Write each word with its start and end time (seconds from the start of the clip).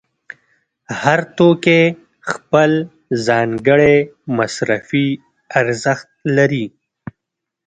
هر 1.01 1.19
توکی 1.37 1.81
خپل 2.31 2.71
ځانګړی 3.27 3.97
مصرفي 4.37 5.07
ارزښت 5.59 6.09
لري 6.37 6.65